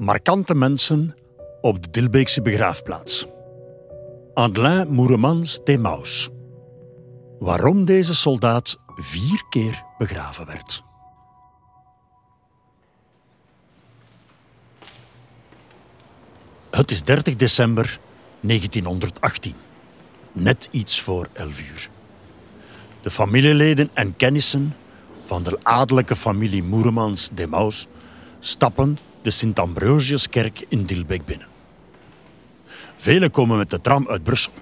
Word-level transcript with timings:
markante 0.00 0.54
mensen 0.54 1.14
op 1.60 1.82
de 1.82 1.90
Dilbeekse 1.90 2.42
begraafplaats. 2.42 3.26
Adelin 4.34 4.92
Moeremans 4.92 5.60
de 5.64 5.78
Maus. 5.78 6.28
Waarom 7.38 7.84
deze 7.84 8.14
soldaat 8.14 8.78
vier 8.96 9.42
keer 9.48 9.82
begraven 9.98 10.46
werd. 10.46 10.82
Het 16.70 16.90
is 16.90 17.02
30 17.04 17.36
december 17.36 18.00
1918. 18.40 19.54
Net 20.32 20.68
iets 20.70 21.00
voor 21.00 21.28
11 21.32 21.60
uur. 21.60 21.90
De 23.00 23.10
familieleden 23.10 23.90
en 23.94 24.16
kennissen 24.16 24.76
van 25.24 25.42
de 25.42 25.58
adellijke 25.62 26.16
familie 26.16 26.62
Moeremans 26.62 27.30
de 27.34 27.46
Maus 27.46 27.86
stappen 28.38 28.98
de 29.22 29.30
Sint-Ambrosiuskerk 29.30 30.64
in 30.68 30.84
Dilbeek 30.84 31.24
binnen. 31.24 31.46
Velen 32.96 33.30
komen 33.30 33.58
met 33.58 33.70
de 33.70 33.80
tram 33.80 34.08
uit 34.08 34.22
Brussel. 34.22 34.52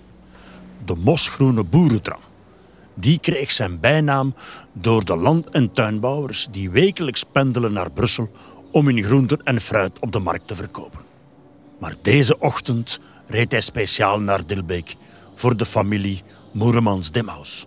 De 0.85 0.95
mosgroene 0.97 1.65
boerentram. 1.65 2.21
Die 2.95 3.19
kreeg 3.19 3.51
zijn 3.51 3.81
bijnaam 3.81 4.35
door 4.73 5.05
de 5.05 5.17
land- 5.17 5.49
en 5.49 5.73
tuinbouwers 5.73 6.49
die 6.51 6.71
wekelijks 6.71 7.25
pendelen 7.33 7.73
naar 7.73 7.91
Brussel 7.91 8.31
om 8.73 8.87
hun 8.87 9.03
groenten 9.03 9.43
en 9.45 9.61
fruit 9.61 9.99
op 10.01 10.13
de 10.13 10.19
markt 10.19 10.47
te 10.47 10.57
verkopen. 10.57 11.01
Maar 11.79 11.95
deze 12.03 12.39
ochtend 12.39 13.01
reed 13.27 13.53
hij 13.53 13.61
speciaal 13.61 14.21
naar 14.21 14.47
Dilbeek 14.47 14.95
voor 15.35 15.57
de 15.57 15.67
familie 15.67 16.23
Moeremans 16.53 17.11
Demhaus. 17.11 17.67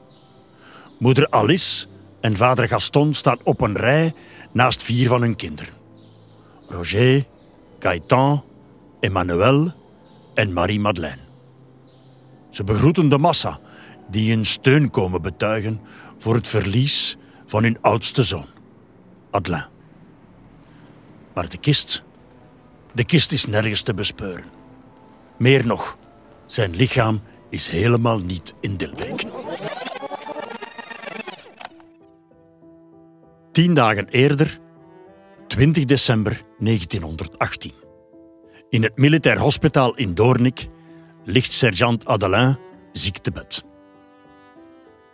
Moeder 0.99 1.29
Alice 1.29 1.85
en 2.21 2.35
vader 2.35 2.67
Gaston 2.67 3.13
staan 3.13 3.37
op 3.43 3.61
een 3.61 3.77
rij 3.77 4.13
naast 4.51 4.83
vier 4.83 5.07
van 5.07 5.21
hun 5.21 5.35
kinderen. 5.35 5.80
Roger, 6.71 7.25
Gaëtan, 7.79 8.43
Emmanuel 8.99 9.71
en 10.33 10.53
Marie-Madeleine. 10.53 11.21
Ze 12.49 12.63
begroeten 12.63 13.09
de 13.09 13.17
massa 13.17 13.59
die 14.09 14.33
hun 14.33 14.45
steun 14.45 14.89
komen 14.89 15.21
betuigen 15.21 15.81
voor 16.17 16.35
het 16.35 16.47
verlies 16.47 17.17
van 17.45 17.63
hun 17.63 17.77
oudste 17.81 18.23
zoon, 18.23 18.45
Adelin. 19.31 19.65
Maar 21.33 21.49
de 21.49 21.57
kist, 21.57 22.03
de 22.93 23.03
kist 23.03 23.31
is 23.31 23.45
nergens 23.45 23.81
te 23.81 23.93
bespeuren. 23.93 24.45
Meer 25.37 25.65
nog, 25.65 25.97
zijn 26.45 26.75
lichaam 26.75 27.21
is 27.49 27.67
helemaal 27.67 28.19
niet 28.19 28.53
in 28.59 28.77
Dilbeek. 28.77 29.25
Tien 33.51 33.73
dagen 33.73 34.07
eerder, 34.07 34.59
20 35.51 35.85
december 35.85 36.41
1918. 36.57 37.71
In 38.69 38.83
het 38.83 38.97
militair 38.97 39.39
hospitaal 39.39 39.95
in 39.95 40.13
Doornik 40.13 40.67
ligt 41.23 41.51
sergeant 41.51 42.05
Adelin 42.05 42.57
ziek 42.91 43.17
te 43.17 43.31
bed. 43.31 43.63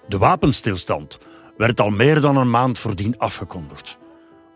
De 0.08 0.18
wapenstilstand 0.18 1.18
werd 1.56 1.80
al 1.80 1.90
meer 1.90 2.22
dan 2.22 2.38
een 2.38 2.50
maand 2.50 2.80
voordien 2.80 3.18
afgekondigd. 3.18 3.98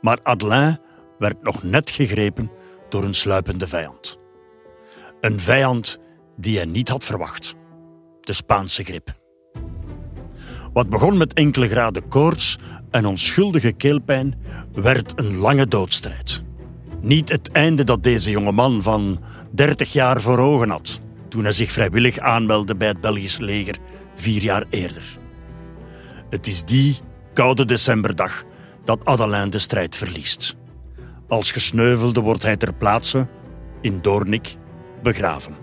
Maar 0.01 0.19
Adelin 0.23 0.79
werd 1.17 1.43
nog 1.43 1.63
net 1.63 1.89
gegrepen 1.89 2.51
door 2.89 3.03
een 3.03 3.15
sluipende 3.15 3.67
vijand. 3.67 4.19
Een 5.19 5.39
vijand 5.39 5.99
die 6.37 6.55
hij 6.55 6.65
niet 6.65 6.89
had 6.89 7.03
verwacht. 7.03 7.55
De 8.19 8.33
Spaanse 8.33 8.83
grip. 8.83 9.20
Wat 10.73 10.89
begon 10.89 11.17
met 11.17 11.33
enkele 11.33 11.67
graden 11.67 12.07
koorts 12.07 12.57
en 12.89 13.05
onschuldige 13.05 13.71
keelpijn, 13.71 14.35
werd 14.73 15.13
een 15.15 15.37
lange 15.37 15.67
doodstrijd. 15.67 16.43
Niet 17.01 17.29
het 17.29 17.51
einde 17.51 17.83
dat 17.83 18.03
deze 18.03 18.31
jonge 18.31 18.51
man 18.51 18.81
van 18.81 19.19
30 19.51 19.93
jaar 19.93 20.21
voor 20.21 20.37
ogen 20.37 20.69
had 20.69 21.01
toen 21.27 21.43
hij 21.43 21.51
zich 21.51 21.71
vrijwillig 21.71 22.19
aanmeldde 22.19 22.75
bij 22.75 22.87
het 22.87 23.01
Belgisch 23.01 23.37
leger 23.37 23.77
vier 24.15 24.41
jaar 24.41 24.65
eerder. 24.69 25.19
Het 26.29 26.47
is 26.47 26.63
die 26.63 26.97
koude 27.33 27.65
decemberdag 27.65 28.43
dat 28.83 29.05
Adelin 29.05 29.49
de 29.49 29.59
strijd 29.59 29.95
verliest. 29.95 30.55
Als 31.27 31.51
gesneuvelde 31.51 32.21
wordt 32.21 32.43
hij 32.43 32.57
ter 32.57 32.73
plaatse, 32.73 33.27
in 33.81 34.01
Doornik, 34.01 34.55
begraven. 35.03 35.55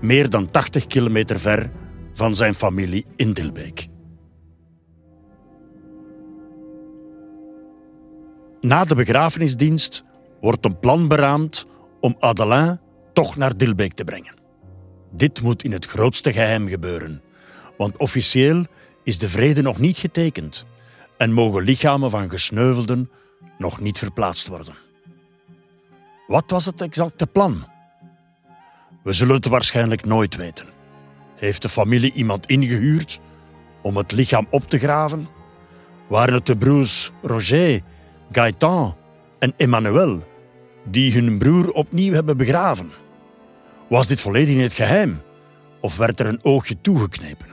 Meer 0.00 0.30
dan 0.30 0.50
80 0.50 0.86
kilometer 0.86 1.40
ver 1.40 1.70
van 2.14 2.34
zijn 2.34 2.54
familie 2.54 3.04
in 3.16 3.32
Dilbeek. 3.32 3.88
Na 8.60 8.84
de 8.84 8.94
begrafenisdienst 8.94 10.04
wordt 10.40 10.64
een 10.64 10.78
plan 10.78 11.08
beraamd 11.08 11.66
om 12.00 12.16
Adelin 12.18 12.80
toch 13.12 13.36
naar 13.36 13.56
Dilbeek 13.56 13.92
te 13.92 14.04
brengen. 14.04 14.34
Dit 15.10 15.42
moet 15.42 15.64
in 15.64 15.72
het 15.72 15.86
grootste 15.86 16.32
geheim 16.32 16.68
gebeuren, 16.68 17.22
want 17.76 17.96
officieel 17.96 18.64
is 19.04 19.18
de 19.18 19.28
vrede 19.28 19.62
nog 19.62 19.78
niet 19.78 19.98
getekend 19.98 20.66
en 21.16 21.32
mogen 21.32 21.62
lichamen 21.62 22.10
van 22.10 22.30
gesneuvelden 22.30 23.10
nog 23.58 23.80
niet 23.80 23.98
verplaatst 23.98 24.46
worden. 24.46 24.74
Wat 26.26 26.50
was 26.50 26.64
het 26.64 26.80
exacte 26.80 27.26
plan? 27.26 27.64
We 29.02 29.12
zullen 29.12 29.34
het 29.34 29.46
waarschijnlijk 29.46 30.04
nooit 30.04 30.36
weten. 30.36 30.66
Heeft 31.36 31.62
de 31.62 31.68
familie 31.68 32.12
iemand 32.12 32.46
ingehuurd 32.46 33.20
om 33.82 33.96
het 33.96 34.12
lichaam 34.12 34.46
op 34.50 34.70
te 34.70 34.78
graven? 34.78 35.28
Waren 36.08 36.34
het 36.34 36.46
de 36.46 36.56
broers 36.56 37.10
Roger, 37.22 37.80
Gaëtan 38.32 38.96
en 39.38 39.54
Emmanuel 39.56 40.22
die 40.84 41.12
hun 41.12 41.38
broer 41.38 41.72
opnieuw 41.72 42.12
hebben 42.12 42.36
begraven? 42.36 42.90
Was 43.88 44.06
dit 44.06 44.20
volledig 44.20 44.54
in 44.54 44.60
het 44.60 44.72
geheim 44.72 45.22
of 45.80 45.96
werd 45.96 46.20
er 46.20 46.26
een 46.26 46.40
oogje 46.42 46.80
toegeknepen? 46.80 47.46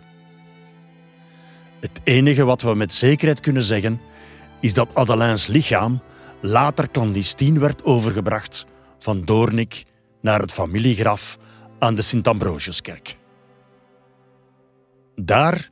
Het 1.79 1.99
enige 2.03 2.43
wat 2.43 2.61
we 2.61 2.75
met 2.75 2.93
zekerheid 2.93 3.39
kunnen 3.39 3.63
zeggen 3.63 4.01
is 4.59 4.73
dat 4.73 4.89
Adelins 4.93 5.47
lichaam 5.47 5.99
later 6.39 6.91
clandestien 6.91 7.59
werd 7.59 7.83
overgebracht 7.83 8.65
van 8.99 9.25
Doornik 9.25 9.83
naar 10.21 10.39
het 10.39 10.53
familiegraf 10.53 11.37
aan 11.79 11.95
de 11.95 12.01
Sint-Ambrosiuskerk. 12.01 13.17
Daar, 15.15 15.69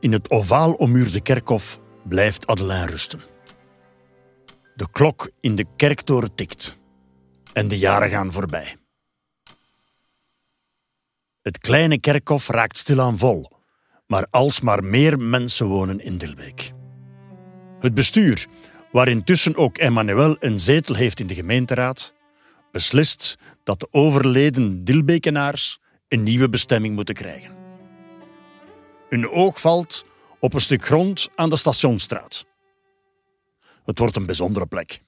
in 0.00 0.12
het 0.12 0.30
ovaal 0.30 0.72
ommuurde 0.72 1.20
kerkhof, 1.20 1.80
blijft 2.02 2.46
Adelin 2.46 2.86
rusten. 2.86 3.29
De 4.80 4.90
klok 4.92 5.30
in 5.40 5.56
de 5.56 5.66
kerktoren 5.76 6.34
tikt 6.34 6.78
en 7.52 7.68
de 7.68 7.78
jaren 7.78 8.10
gaan 8.10 8.32
voorbij. 8.32 8.76
Het 11.42 11.58
kleine 11.58 12.00
kerkhof 12.00 12.48
raakt 12.48 12.76
stilaan 12.76 13.18
vol, 13.18 13.50
maar 14.06 14.26
alsmaar 14.30 14.84
meer 14.84 15.18
mensen 15.18 15.66
wonen 15.66 16.00
in 16.00 16.18
Dilbeek. 16.18 16.72
Het 17.80 17.94
bestuur, 17.94 18.46
waar 18.92 19.08
intussen 19.08 19.56
ook 19.56 19.78
Emmanuel 19.78 20.36
een 20.38 20.60
zetel 20.60 20.94
heeft 20.94 21.20
in 21.20 21.26
de 21.26 21.34
gemeenteraad, 21.34 22.14
beslist 22.72 23.38
dat 23.64 23.80
de 23.80 23.88
overleden 23.90 24.84
Dilbekenaars 24.84 25.80
een 26.08 26.22
nieuwe 26.22 26.48
bestemming 26.48 26.94
moeten 26.94 27.14
krijgen. 27.14 27.54
Hun 29.08 29.30
oog 29.30 29.60
valt 29.60 30.04
op 30.38 30.54
een 30.54 30.60
stuk 30.60 30.84
grond 30.84 31.28
aan 31.34 31.50
de 31.50 31.56
Stationsstraat. 31.56 32.48
Het 33.84 33.98
wordt 33.98 34.16
een 34.16 34.26
bijzondere 34.26 34.66
plek. 34.66 35.02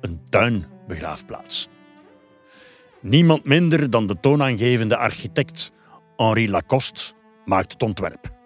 Een 0.00 0.20
tuinbegraafplaats. 0.30 1.68
Niemand 3.00 3.44
minder 3.44 3.90
dan 3.90 4.06
de 4.06 4.20
toonaangevende 4.20 4.96
architect 4.96 5.72
Henri 6.16 6.50
Lacoste 6.50 7.12
maakt 7.44 7.72
het 7.72 7.82
ontwerp. 7.82 8.36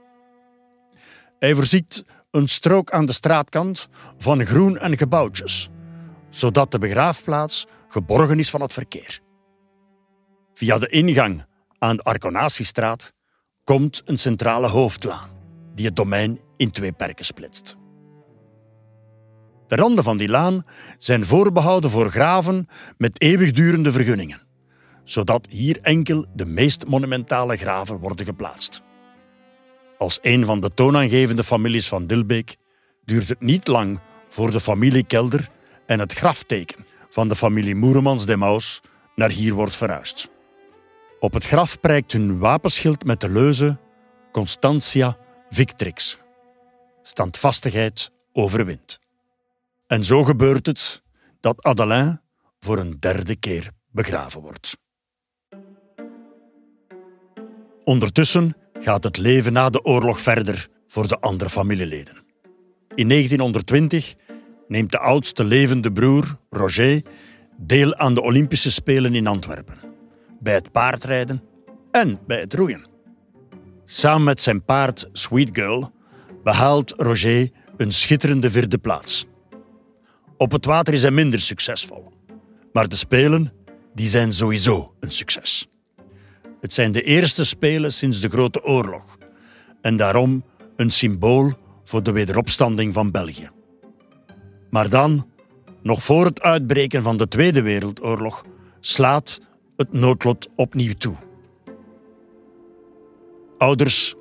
Hij 1.38 1.54
voorziet 1.54 2.04
een 2.30 2.48
strook 2.48 2.90
aan 2.90 3.06
de 3.06 3.12
straatkant 3.12 3.88
van 4.18 4.46
groen 4.46 4.78
en 4.78 4.98
gebouwtjes, 4.98 5.68
zodat 6.30 6.70
de 6.70 6.78
begraafplaats 6.78 7.66
geborgen 7.88 8.38
is 8.38 8.50
van 8.50 8.60
het 8.60 8.72
verkeer. 8.72 9.20
Via 10.54 10.78
de 10.78 10.88
ingang 10.88 11.44
aan 11.78 11.96
de 11.96 12.02
Arconatiestraat 12.02 13.12
komt 13.64 14.02
een 14.04 14.18
centrale 14.18 14.66
hoofdlaan 14.66 15.30
die 15.74 15.86
het 15.86 15.96
domein 15.96 16.40
in 16.56 16.70
twee 16.70 16.92
perken 16.92 17.24
splitst. 17.24 17.76
De 19.72 19.78
randen 19.78 20.04
van 20.04 20.16
die 20.16 20.28
laan 20.28 20.64
zijn 20.98 21.24
voorbehouden 21.24 21.90
voor 21.90 22.10
graven 22.10 22.68
met 22.98 23.20
eeuwigdurende 23.20 23.92
vergunningen, 23.92 24.42
zodat 25.04 25.46
hier 25.50 25.78
enkel 25.82 26.26
de 26.34 26.44
meest 26.44 26.86
monumentale 26.86 27.56
graven 27.56 27.98
worden 27.98 28.26
geplaatst. 28.26 28.82
Als 29.98 30.18
een 30.22 30.44
van 30.44 30.60
de 30.60 30.74
toonaangevende 30.74 31.44
families 31.44 31.88
van 31.88 32.06
Dilbeek 32.06 32.56
duurt 33.04 33.28
het 33.28 33.40
niet 33.40 33.68
lang 33.68 34.00
voor 34.28 34.50
de 34.50 34.60
familie 34.60 35.04
Kelder 35.04 35.48
en 35.86 35.98
het 35.98 36.12
grafteken 36.12 36.86
van 37.10 37.28
de 37.28 37.36
familie 37.36 37.74
Moeremans 37.74 38.26
de 38.26 38.36
Maus 38.36 38.80
naar 39.14 39.30
hier 39.30 39.54
wordt 39.54 39.76
verhuisd. 39.76 40.30
Op 41.20 41.32
het 41.32 41.46
graf 41.46 41.80
prijkt 41.80 42.12
hun 42.12 42.38
wapenschild 42.38 43.04
met 43.04 43.20
de 43.20 43.30
leuze 43.30 43.78
Constantia 44.32 45.16
Victrix. 45.50 46.18
Standvastigheid 47.02 48.10
overwint. 48.32 49.01
En 49.92 50.04
zo 50.04 50.24
gebeurt 50.24 50.66
het 50.66 51.02
dat 51.40 51.62
Adelin 51.62 52.20
voor 52.60 52.78
een 52.78 52.96
derde 53.00 53.36
keer 53.36 53.70
begraven 53.90 54.40
wordt. 54.40 54.76
Ondertussen 57.84 58.56
gaat 58.72 59.04
het 59.04 59.18
leven 59.18 59.52
na 59.52 59.70
de 59.70 59.84
oorlog 59.84 60.20
verder 60.20 60.68
voor 60.88 61.08
de 61.08 61.18
andere 61.20 61.50
familieleden. 61.50 62.16
In 62.94 63.08
1920 63.08 64.14
neemt 64.68 64.90
de 64.90 64.98
oudste 64.98 65.44
levende 65.44 65.92
broer, 65.92 66.36
Roger, 66.50 67.02
deel 67.56 67.96
aan 67.96 68.14
de 68.14 68.22
Olympische 68.22 68.70
Spelen 68.70 69.14
in 69.14 69.26
Antwerpen. 69.26 69.78
Bij 70.40 70.54
het 70.54 70.72
paardrijden 70.72 71.42
en 71.90 72.18
bij 72.26 72.40
het 72.40 72.54
roeien. 72.54 72.86
Samen 73.84 74.24
met 74.24 74.40
zijn 74.40 74.64
paard 74.64 75.08
Sweet 75.12 75.48
Girl 75.52 75.92
behaalt 76.42 76.90
Roger 76.96 77.50
een 77.76 77.92
schitterende 77.92 78.50
vierde 78.50 78.78
plaats. 78.78 79.30
Op 80.42 80.52
het 80.52 80.64
water 80.64 80.94
is 80.94 81.02
hij 81.02 81.10
minder 81.10 81.40
succesvol. 81.40 82.12
Maar 82.72 82.88
de 82.88 82.96
Spelen 82.96 83.52
die 83.94 84.06
zijn 84.06 84.32
sowieso 84.32 84.94
een 85.00 85.10
succes. 85.10 85.68
Het 86.60 86.74
zijn 86.74 86.92
de 86.92 87.02
eerste 87.02 87.44
Spelen 87.44 87.92
sinds 87.92 88.20
de 88.20 88.28
Grote 88.28 88.64
Oorlog 88.64 89.18
en 89.80 89.96
daarom 89.96 90.44
een 90.76 90.90
symbool 90.90 91.52
voor 91.84 92.02
de 92.02 92.12
wederopstanding 92.12 92.94
van 92.94 93.10
België. 93.10 93.50
Maar 94.70 94.88
dan, 94.88 95.26
nog 95.82 96.02
voor 96.02 96.24
het 96.24 96.40
uitbreken 96.40 97.02
van 97.02 97.16
de 97.16 97.28
Tweede 97.28 97.62
Wereldoorlog, 97.62 98.44
slaat 98.80 99.40
het 99.76 99.92
noodlot 99.92 100.48
opnieuw 100.56 100.94
toe. 100.94 101.16
Ouders 103.58 104.14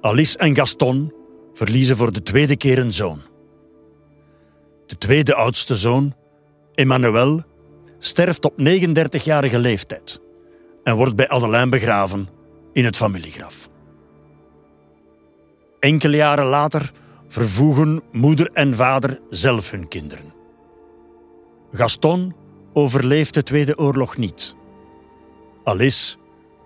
Alice 0.00 0.38
en 0.38 0.56
Gaston 0.56 1.12
verliezen 1.52 1.96
voor 1.96 2.12
de 2.12 2.22
tweede 2.22 2.56
keer 2.56 2.78
een 2.78 2.92
zoon. 2.92 3.27
De 4.88 4.98
tweede 4.98 5.34
oudste 5.34 5.76
zoon, 5.76 6.14
Emmanuel, 6.74 7.42
sterft 7.98 8.44
op 8.44 8.52
39-jarige 8.60 9.58
leeftijd 9.58 10.20
en 10.84 10.96
wordt 10.96 11.16
bij 11.16 11.28
Adelijn 11.28 11.70
begraven 11.70 12.28
in 12.72 12.84
het 12.84 12.96
familiegraf. 12.96 13.68
Enkele 15.80 16.16
jaren 16.16 16.44
later 16.44 16.92
vervoegen 17.26 18.02
moeder 18.12 18.50
en 18.52 18.74
vader 18.74 19.18
zelf 19.30 19.70
hun 19.70 19.88
kinderen. 19.88 20.32
Gaston 21.72 22.34
overleeft 22.72 23.34
de 23.34 23.42
Tweede 23.42 23.78
Oorlog 23.78 24.16
niet. 24.16 24.56
Alice 25.64 26.16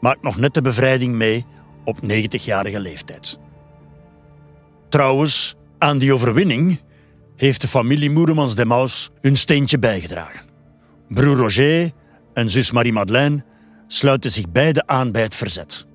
maakt 0.01 0.23
nog 0.23 0.37
net 0.37 0.55
de 0.55 0.63
bevrijding 0.63 1.15
mee 1.15 1.47
op 1.85 1.99
90-jarige 2.05 2.81
leeftijd. 2.81 3.39
Trouwens, 4.89 5.57
aan 5.79 5.99
die 5.99 6.13
overwinning 6.13 6.81
heeft 7.43 7.61
de 7.61 7.69
familie 7.69 8.11
Moeremans 8.11 8.55
de 8.55 8.65
Maus 8.65 9.11
hun 9.21 9.37
steentje 9.37 9.79
bijgedragen. 9.79 10.43
Broer 11.09 11.37
Roger 11.37 11.91
en 12.35 12.51
zus 12.51 12.71
Marie-Madeleine 12.71 13.45
sluiten 13.87 14.31
zich 14.31 14.51
beide 14.51 14.87
aan 14.87 15.13
bij 15.13 15.23
het 15.23 15.35
verzet. 15.35 15.87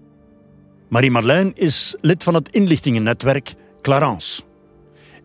Marie-Madeleine 0.89 1.51
is 1.53 1.95
lid 2.01 2.23
van 2.23 2.33
het 2.33 2.49
inlichtingennetwerk 2.49 3.53
Clarence, 3.81 4.41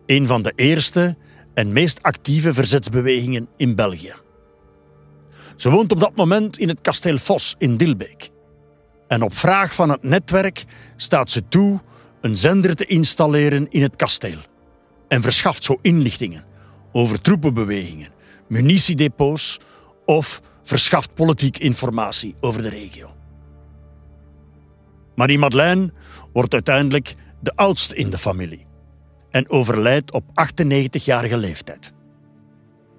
een 0.05 0.27
van 0.27 0.41
de 0.41 0.53
eerste 0.55 1.15
en 1.53 1.73
meest 1.73 2.03
actieve 2.03 2.53
verzetsbewegingen 2.53 3.47
in 3.57 3.75
België. 3.75 4.13
Ze 5.55 5.69
woont 5.69 5.91
op 5.91 5.99
dat 5.99 6.15
moment 6.15 6.57
in 6.57 6.67
het 6.67 6.81
kasteel 6.81 7.17
Vos 7.17 7.55
in 7.57 7.77
Dilbeek. 7.77 8.29
En 9.07 9.21
op 9.21 9.35
vraag 9.35 9.73
van 9.73 9.89
het 9.89 10.03
netwerk 10.03 10.63
staat 10.95 11.29
ze 11.29 11.47
toe 11.47 11.81
een 12.21 12.37
zender 12.37 12.75
te 12.75 12.85
installeren 12.85 13.67
in 13.69 13.81
het 13.81 13.95
kasteel 13.95 14.37
en 15.13 15.21
verschaft 15.21 15.63
zo 15.63 15.79
inlichtingen 15.81 16.43
over 16.91 17.21
troepenbewegingen, 17.21 18.09
munitiedepots 18.47 19.59
of 20.05 20.41
verschaft 20.63 21.13
politiek 21.13 21.57
informatie 21.57 22.35
over 22.39 22.61
de 22.61 22.69
regio. 22.69 23.15
Marie-Madeleine 25.15 25.93
wordt 26.31 26.53
uiteindelijk 26.53 27.15
de 27.39 27.55
oudste 27.55 27.95
in 27.95 28.09
de 28.09 28.17
familie 28.17 28.65
en 29.29 29.49
overlijdt 29.49 30.11
op 30.11 30.23
98-jarige 30.27 31.37
leeftijd. 31.37 31.93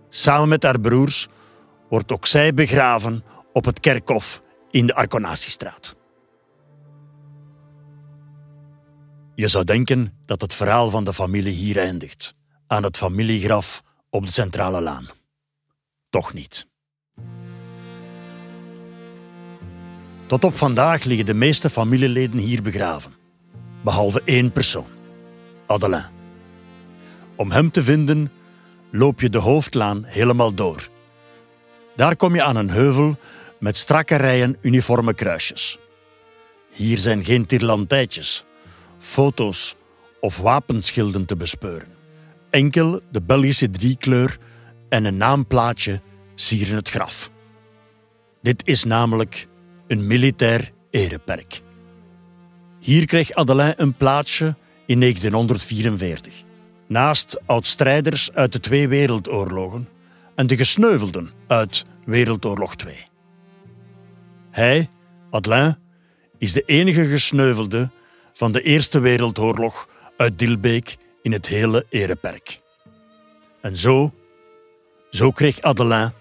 Samen 0.08 0.48
met 0.48 0.62
haar 0.62 0.80
broers 0.80 1.28
wordt 1.88 2.12
ook 2.12 2.26
zij 2.26 2.54
begraven 2.54 3.24
op 3.52 3.64
het 3.64 3.80
kerkhof 3.80 4.42
in 4.70 4.86
de 4.86 4.94
Arconatiestraat. 4.94 5.96
Je 9.34 9.48
zou 9.48 9.64
denken 9.64 10.12
dat 10.26 10.40
het 10.40 10.54
verhaal 10.54 10.90
van 10.90 11.04
de 11.04 11.14
familie 11.14 11.52
hier 11.52 11.78
eindigt, 11.78 12.34
aan 12.66 12.82
het 12.82 12.96
familiegraf 12.96 13.82
op 14.10 14.26
de 14.26 14.32
Centrale 14.32 14.80
Laan. 14.80 15.08
Toch 16.10 16.32
niet. 16.32 16.66
Tot 20.26 20.44
op 20.44 20.56
vandaag 20.56 21.04
liggen 21.04 21.26
de 21.26 21.34
meeste 21.34 21.70
familieleden 21.70 22.38
hier 22.38 22.62
begraven, 22.62 23.14
behalve 23.82 24.22
één 24.24 24.52
persoon, 24.52 24.88
Adelin. 25.66 26.04
Om 27.36 27.50
hem 27.50 27.70
te 27.70 27.82
vinden 27.82 28.32
loop 28.90 29.20
je 29.20 29.30
de 29.30 29.38
hoofdlaan 29.38 30.04
helemaal 30.04 30.54
door. 30.54 30.88
Daar 31.96 32.16
kom 32.16 32.34
je 32.34 32.42
aan 32.42 32.56
een 32.56 32.70
heuvel 32.70 33.16
met 33.58 33.76
strakke 33.76 34.16
rijen 34.16 34.56
uniforme 34.60 35.14
kruisjes. 35.14 35.78
Hier 36.70 36.98
zijn 36.98 37.24
geen 37.24 37.46
tirlantijtjes, 37.46 38.44
foto's 39.04 39.76
of 40.20 40.38
wapenschilden 40.38 41.24
te 41.24 41.36
bespeuren. 41.36 41.88
Enkel 42.50 43.00
de 43.10 43.22
Belgische 43.22 43.70
driekleur 43.70 44.38
en 44.88 45.04
een 45.04 45.16
naamplaatje 45.16 46.00
sieren 46.34 46.76
het 46.76 46.90
graf. 46.90 47.30
Dit 48.42 48.66
is 48.66 48.84
namelijk 48.84 49.46
een 49.86 50.06
militair 50.06 50.72
ereperk. 50.90 51.60
Hier 52.80 53.06
kreeg 53.06 53.32
Adelin 53.32 53.72
een 53.76 53.94
plaatsje 53.94 54.54
in 54.86 55.00
1944, 55.00 56.42
naast 56.88 57.40
oud-strijders 57.46 58.32
uit 58.32 58.52
de 58.52 58.60
twee 58.60 58.88
wereldoorlogen 58.88 59.88
en 60.34 60.46
de 60.46 60.56
gesneuvelden 60.56 61.30
uit 61.46 61.84
Wereldoorlog 62.04 62.74
II. 62.86 62.96
Hij, 64.50 64.90
Adelin, 65.30 65.76
is 66.38 66.52
de 66.52 66.62
enige 66.66 67.06
gesneuvelde 67.06 67.90
van 68.34 68.52
de 68.52 68.62
Eerste 68.62 69.00
Wereldoorlog 69.00 69.88
uit 70.16 70.38
Dilbeek 70.38 70.96
in 71.22 71.32
het 71.32 71.46
hele 71.46 71.86
ereperk. 71.88 72.60
En 73.60 73.76
zo, 73.76 74.12
zo 75.10 75.30
kreeg 75.30 75.60
Adelin 75.60 76.12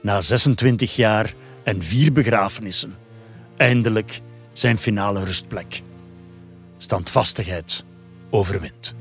na 0.00 0.20
26 0.20 0.96
jaar 0.96 1.34
en 1.62 1.82
vier 1.82 2.12
begrafenissen 2.12 2.96
eindelijk 3.56 4.20
zijn 4.52 4.78
finale 4.78 5.24
rustplek. 5.24 5.82
Standvastigheid 6.78 7.84
overwint. 8.30 8.94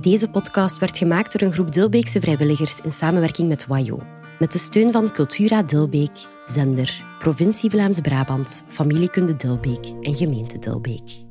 Deze 0.00 0.28
podcast 0.28 0.78
werd 0.78 0.98
gemaakt 0.98 1.32
door 1.32 1.48
een 1.48 1.54
groep 1.54 1.72
Dilbeekse 1.72 2.20
vrijwilligers 2.20 2.80
in 2.80 2.92
samenwerking 2.92 3.48
met 3.48 3.66
WAJO. 3.66 4.02
Met 4.38 4.52
de 4.52 4.58
steun 4.58 4.92
van 4.92 5.12
Cultura 5.12 5.62
Dilbeek, 5.62 6.26
Zender, 6.46 6.88
Provincie 7.20 7.70
Vlaams-Brabant, 7.70 8.64
Familiekunde 8.68 9.36
Dilbeek 9.36 9.94
en 10.02 10.16
Gemeente 10.16 10.58
Dilbeek. 10.58 11.25